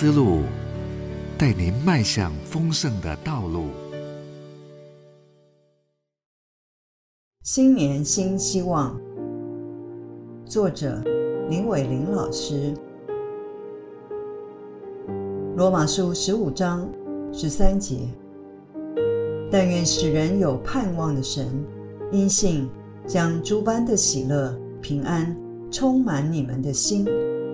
[0.00, 0.38] 思路，
[1.36, 3.66] 带您迈向丰盛的道路。
[7.42, 8.98] 新年新希望，
[10.46, 11.02] 作者
[11.50, 12.74] 林伟玲老师。
[15.54, 16.88] 罗马书十五章
[17.30, 18.08] 十三节：
[19.52, 21.46] 但愿使人有盼望的神，
[22.10, 22.66] 因信
[23.06, 25.36] 将诸般的喜乐、平安
[25.70, 27.06] 充满你们的心，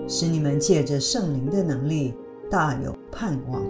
[0.07, 2.15] 使你们借着圣灵的能力，
[2.51, 3.63] 大有盼望。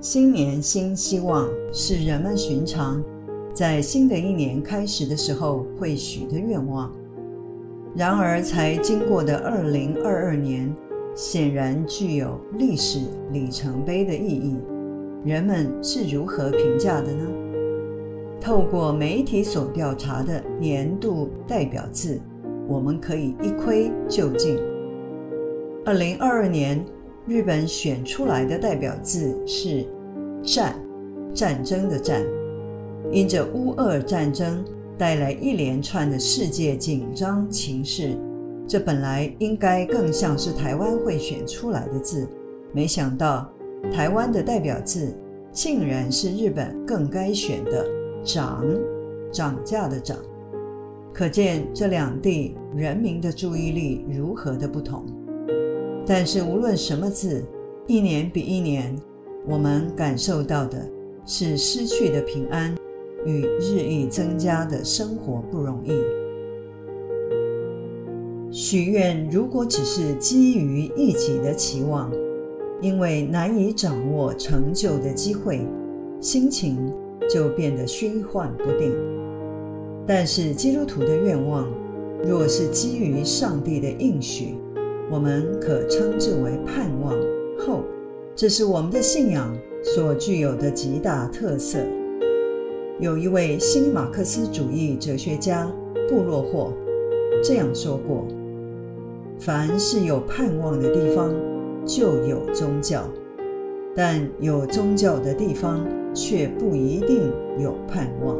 [0.00, 3.02] 新年新希望是人们寻常。
[3.52, 6.90] 在新的一年开始的时候会许的愿望，
[7.96, 10.72] 然而才经过的二零二二年，
[11.16, 13.00] 显然具有历史
[13.32, 14.56] 里程碑的意义。
[15.24, 17.26] 人们是如何评价的呢？
[18.40, 22.20] 透过媒体所调查的年度代表字，
[22.68, 24.58] 我们可以一窥究竟。
[25.86, 26.84] 二零二二年，
[27.26, 29.86] 日本选出来的代表字是
[30.44, 30.74] “战”，
[31.32, 32.22] 战争的“战”。
[33.10, 34.62] 因着乌俄战争
[34.98, 38.14] 带来一连串的世界紧张情势，
[38.68, 42.28] 这本来应该更像是台湾会选出来的字，
[42.72, 43.50] 没想到
[43.90, 45.16] 台湾的代表字
[45.50, 47.88] 竟然是日本更该选的
[48.22, 48.62] “涨”，
[49.32, 50.18] 涨价的“涨”。
[51.10, 55.06] 可见这两地人民的注意力如何的不同。
[56.12, 57.40] 但是无论什么字，
[57.86, 58.92] 一年比一年，
[59.46, 60.84] 我们感受到的
[61.24, 62.74] 是失去的平安。
[63.24, 65.92] 与日益增加的生活不容易。
[68.50, 72.10] 许愿如果只是基于一己的期望，
[72.80, 75.64] 因为难以掌握成就的机会，
[76.20, 76.92] 心情
[77.28, 78.92] 就变得虚幻不定。
[80.04, 81.70] 但是基督徒的愿望，
[82.24, 84.56] 若是基于上帝的应许，
[85.10, 87.12] 我们可称之为盼望
[87.58, 87.82] 后，
[88.36, 91.78] 这是我们的信仰所具有的极大特色。
[93.00, 95.68] 有一位新马克思主义哲学家
[96.08, 96.72] 布洛霍
[97.42, 98.24] 这样说过
[99.40, 101.34] ：“凡是有盼望的地方，
[101.84, 103.00] 就有宗教；
[103.96, 105.84] 但有宗教的地方，
[106.14, 108.38] 却不一定有盼望。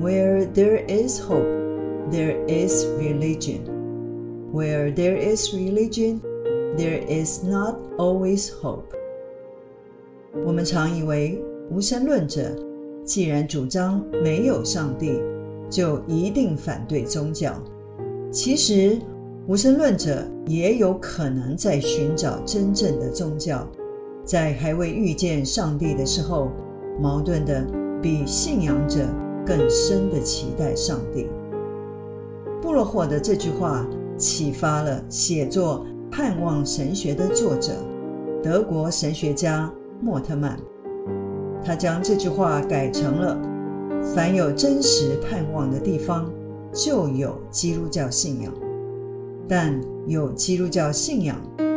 [0.00, 1.46] Where there is hope,
[2.10, 3.71] there is religion.
[4.52, 6.20] Where there is religion,
[6.76, 8.84] there is not always hope。”
[10.46, 12.54] 我们常以为无神论者。
[13.04, 15.20] 既然主张没有上帝，
[15.68, 17.52] 就一定反对宗教。
[18.30, 18.96] 其实，
[19.48, 23.66] 无神论者也有可能在寻找真正的宗教，
[24.24, 26.52] 在还未遇见上帝的时候，
[27.00, 27.66] 矛盾的
[28.00, 29.00] 比信仰者
[29.44, 31.26] 更深的期待上帝。
[32.62, 33.84] 布洛霍的这句话
[34.16, 37.72] 启发了写作《盼望神学》的作者，
[38.42, 40.58] 德国神学家莫特曼。
[41.64, 43.38] 他将这句话改成了
[44.14, 46.30] ：“凡有真实盼望的地方，
[46.72, 48.52] 就有基督教信仰；
[49.48, 51.36] 但有基督教信仰，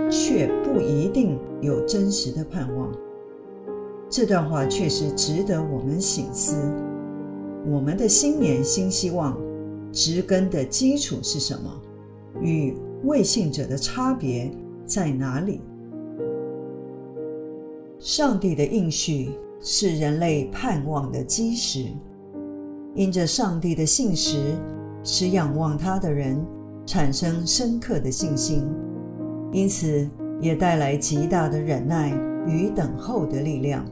[0.10, 2.92] 却不一定有真实的盼望。”
[4.10, 6.58] 这段话确实值得我们醒思。
[7.68, 9.38] 我们的新年新希望，
[9.92, 11.82] 植根的基础是什么？
[12.42, 14.52] 与未信者的差别
[14.86, 15.62] 在哪里？
[18.00, 19.30] 上帝的应许。
[19.68, 21.88] 是人类盼望的基石，
[22.94, 24.54] 因着上帝的信实，
[25.04, 26.40] 使仰望他的人
[26.86, 28.62] 产生深刻的信心，
[29.52, 30.08] 因此
[30.40, 32.12] 也带来极大的忍耐
[32.46, 33.84] 与等候的力量。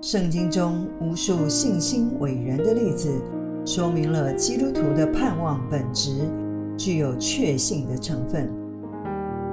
[0.00, 3.10] 圣经中无数信心伟人的例子，
[3.64, 6.12] 说明了基督徒的盼望本质
[6.76, 8.50] 具有确信的成分。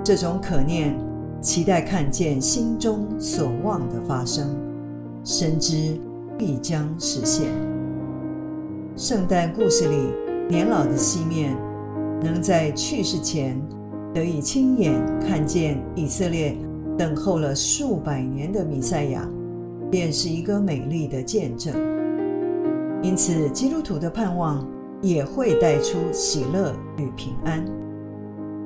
[0.04, 0.96] 这种可念，
[1.42, 4.56] 期待看见心中所望的发生。
[5.24, 5.98] 深知
[6.38, 7.48] 必将实现。
[8.98, 9.96] 圣诞故事里，
[10.50, 11.56] 年老的西面
[12.22, 13.58] 能在去世前
[14.14, 16.58] 得以亲眼看见以色列
[16.98, 19.26] 等候了数百年的弥赛亚，
[19.90, 21.74] 便是一个美丽的见证。
[23.02, 24.68] 因此，基督徒的盼望
[25.04, 27.64] 也会带出喜乐与平安。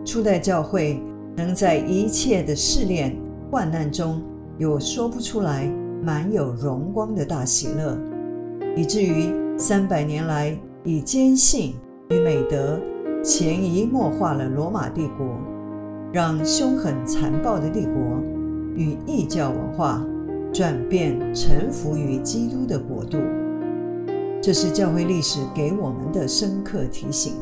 [0.06, 1.02] 初代教会
[1.36, 3.14] 能在一切的试炼
[3.52, 4.22] 患难中
[4.58, 5.70] 有说不出来。
[6.00, 7.98] 满有荣光的大喜乐，
[8.76, 11.74] 以至于三百年来以坚信
[12.12, 12.80] 与美德
[13.24, 15.26] 潜移默化了罗马帝国，
[16.14, 17.94] 让凶狠残暴的帝国
[18.76, 20.06] 与异教文化
[20.54, 23.18] 转变臣服于基督的国度。
[24.48, 27.34] 这是教会历史给我们的深刻提醒：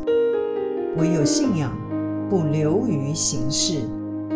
[0.98, 1.72] 唯有信仰
[2.28, 3.82] 不流于形式，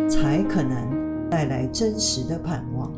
[0.08, 2.92] 才可能带来真实的盼望。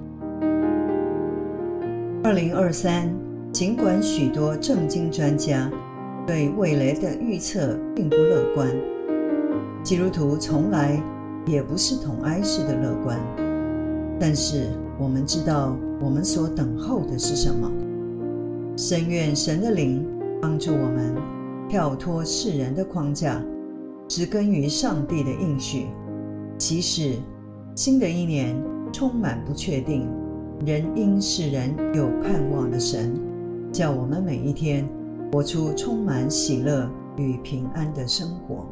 [2.23, 3.11] 二零二三，
[3.51, 5.73] 尽管许多政经专家
[6.27, 8.69] 对未来的预测并不乐观，
[9.83, 11.03] 基督徒从来
[11.47, 13.19] 也不是统哀式的乐观。
[14.21, 14.67] 但是
[14.99, 17.73] 我们知道，我们所等候的是什么？
[18.77, 20.05] 深愿神的灵
[20.41, 21.15] 帮助我们
[21.69, 23.43] 跳脱世人的框架，
[24.09, 25.87] 植根于上帝的应许。
[26.57, 27.17] 即使
[27.75, 28.57] 新的一年
[28.93, 30.09] 充满不确定。
[30.65, 33.13] 人因世人有盼望的神，
[33.73, 34.89] 叫我们每一天
[35.33, 38.67] 活出充满喜乐与平安的生活。